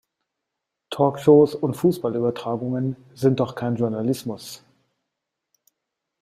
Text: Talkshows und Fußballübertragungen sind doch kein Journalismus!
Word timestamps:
Talkshows 0.89 1.53
und 1.53 1.75
Fußballübertragungen 1.75 2.95
sind 3.13 3.39
doch 3.39 3.53
kein 3.53 3.75
Journalismus! 3.75 4.63